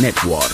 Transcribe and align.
Network. 0.00 0.53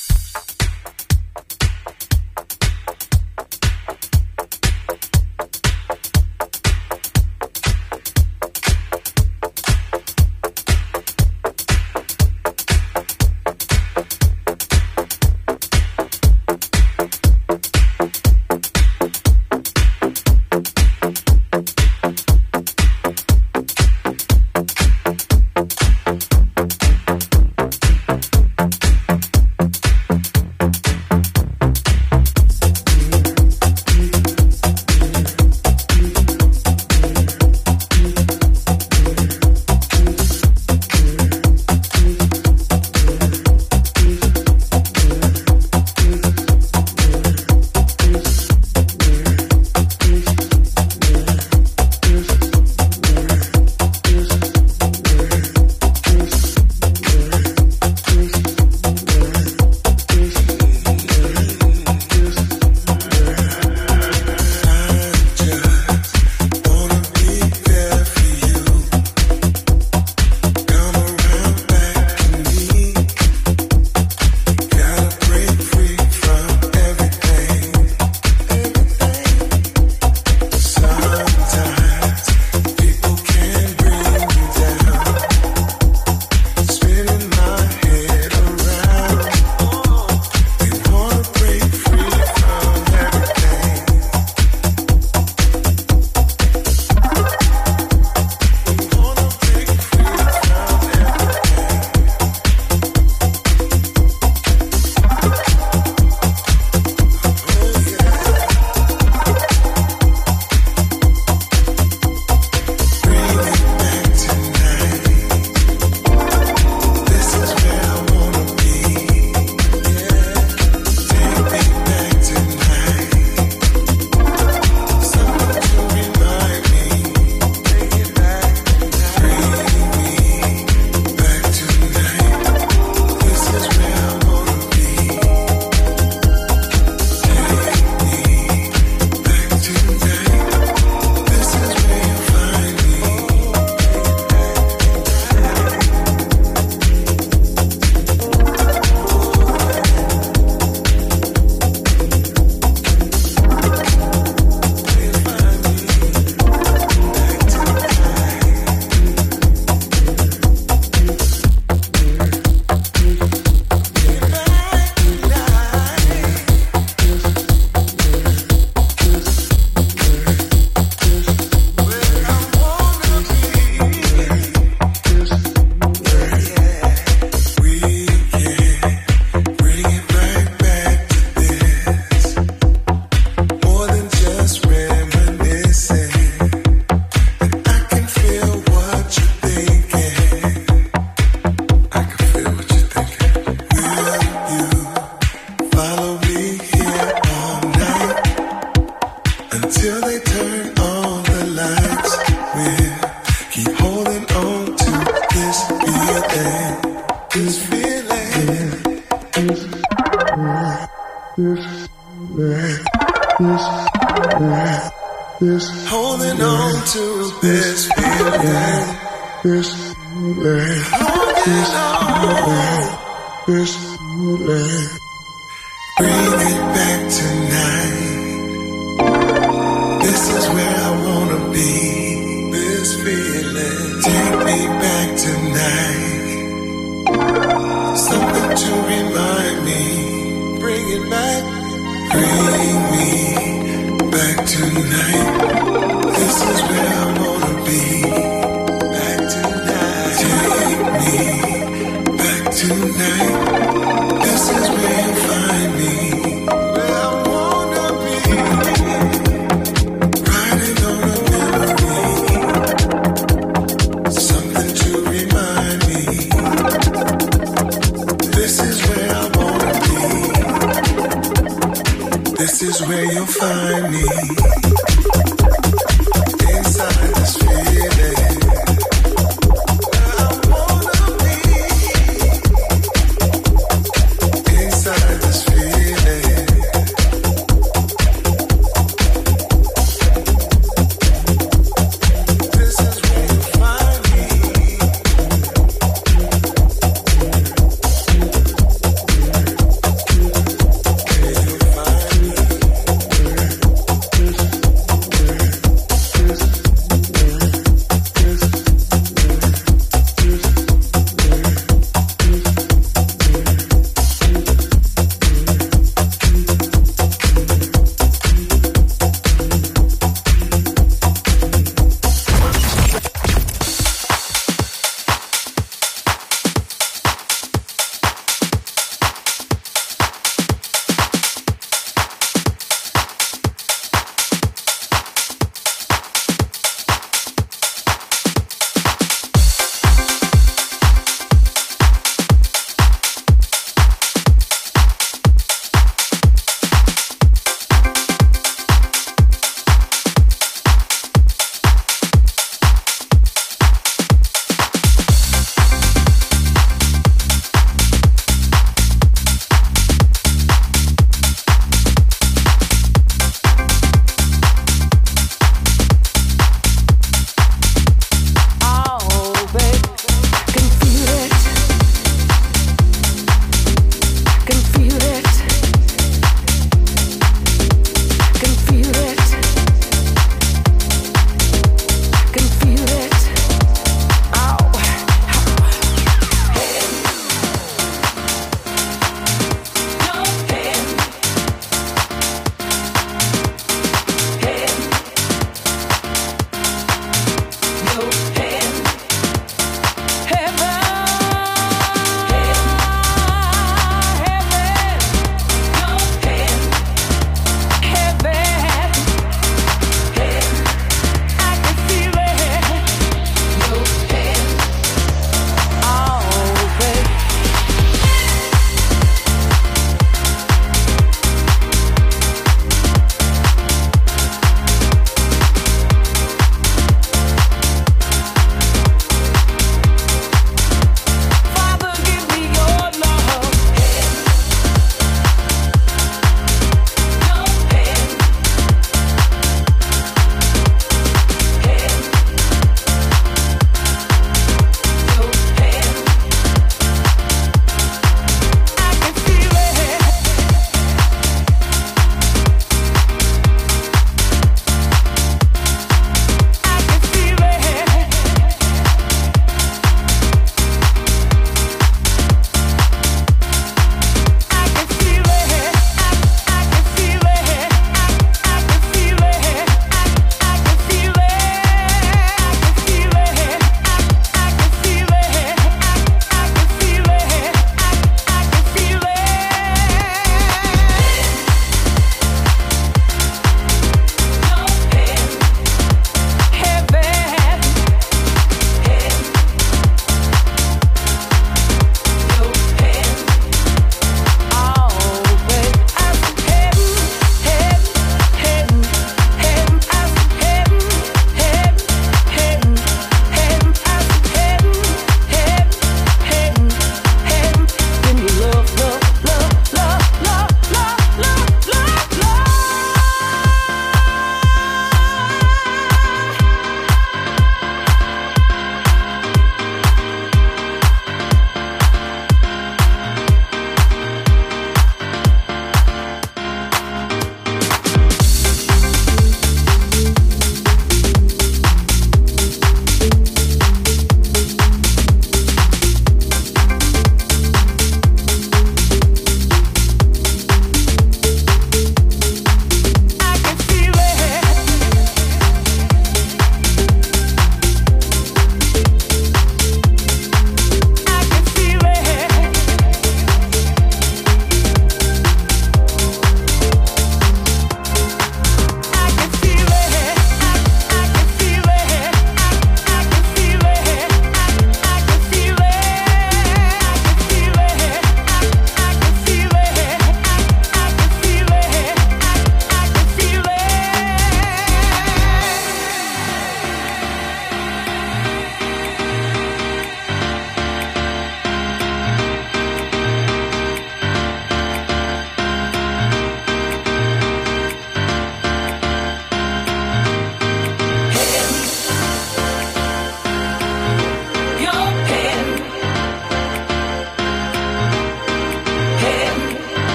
find 273.41 273.89
me. 273.89 274.40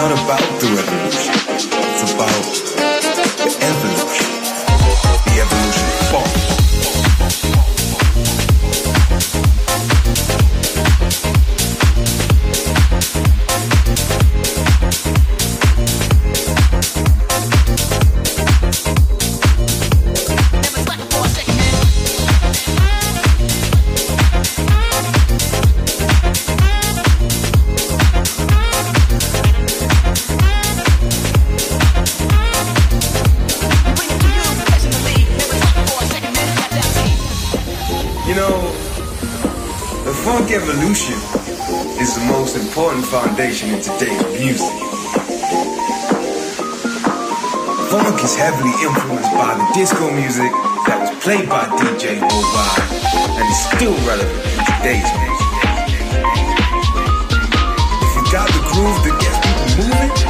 not 0.00 0.12
about 0.12 0.60
the 0.60 0.66
revolution. 0.68 1.39
foundation 43.40 43.70
in 43.70 43.80
today's 43.80 44.22
music. 44.38 44.68
Funk 47.88 48.22
is 48.22 48.36
heavily 48.36 48.74
influenced 48.84 49.32
by 49.32 49.54
the 49.56 49.66
disco 49.72 50.10
music 50.12 50.52
that 50.86 50.98
was 51.00 51.10
played 51.24 51.48
by 51.48 51.64
DJ 51.80 52.20
Mobile 52.20 53.40
and 53.40 53.48
is 53.48 53.60
still 53.72 53.96
relevant 54.04 54.44
in 54.44 54.60
today's 54.76 55.08
music. 55.24 55.50
If 58.04 58.12
you 58.16 58.24
got 58.30 58.48
the 58.52 58.60
groove 58.68 59.00
that 59.08 59.16
gets 59.24 59.38
people 59.40 59.88
moving, 59.88 60.29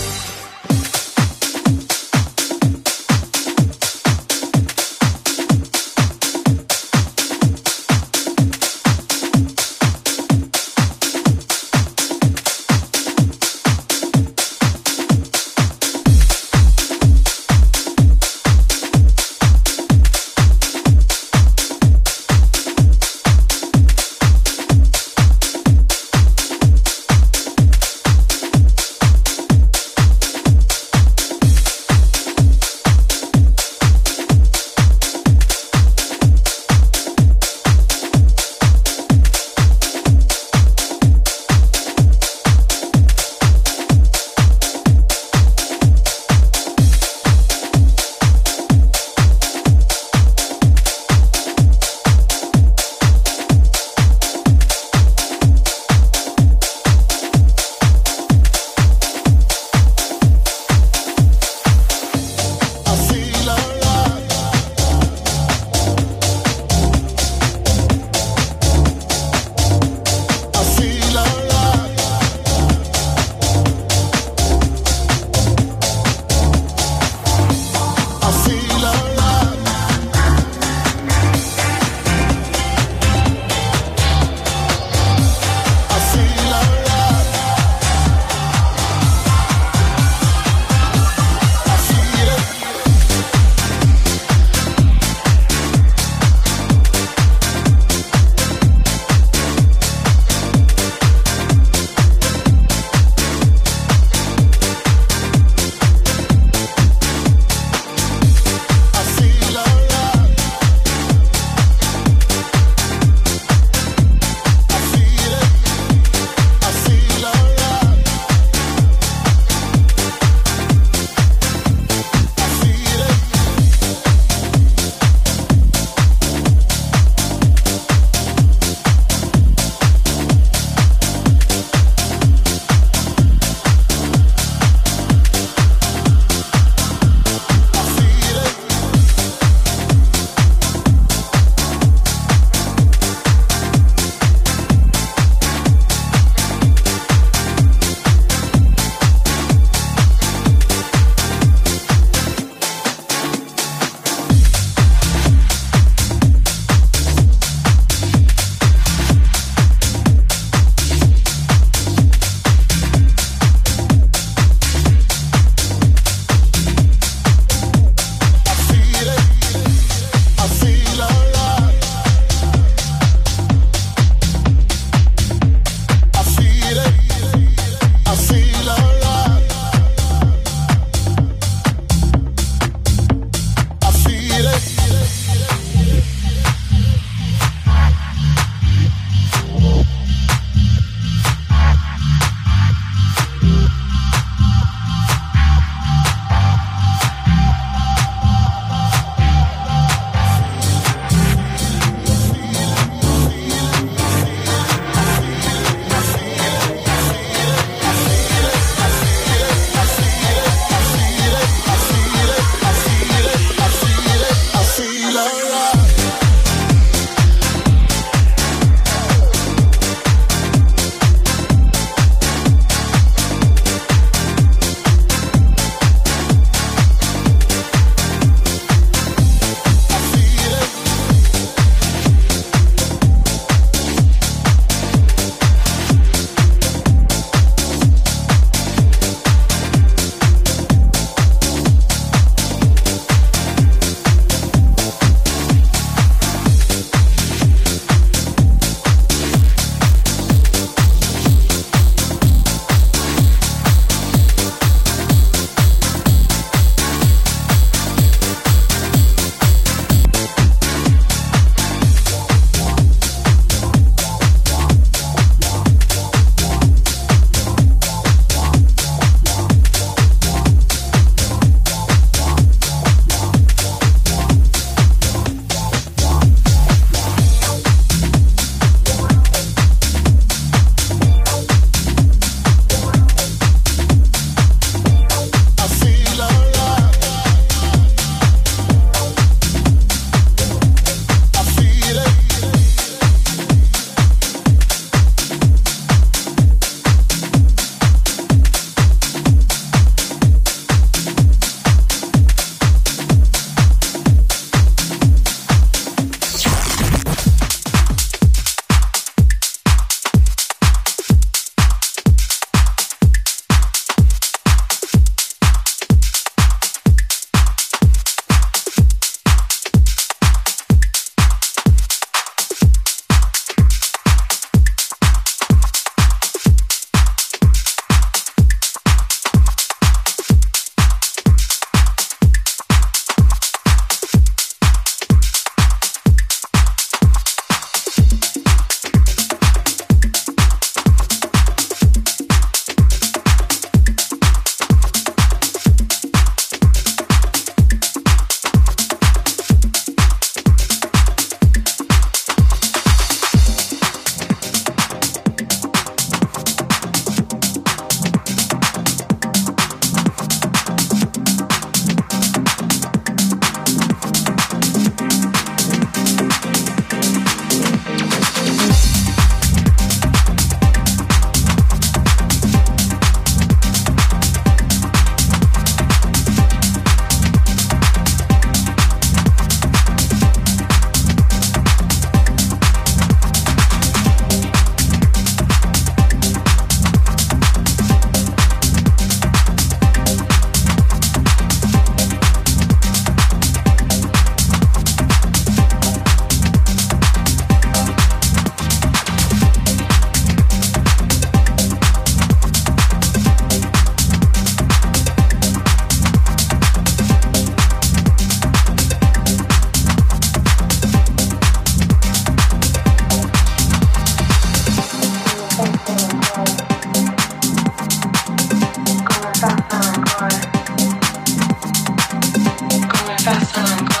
fast 423.31 423.55
when 423.55 423.65
I'm 423.65 424.00